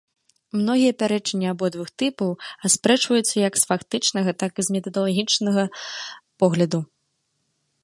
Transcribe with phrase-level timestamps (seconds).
[0.59, 2.31] Многія пярэчанні абодвух тыпаў
[2.69, 5.63] аспрэчваюцца як з фактычнага, так і з метадалагічнага
[6.45, 6.79] погляду.